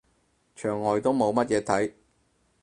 [0.55, 1.93] 牆外都冇乜嘢睇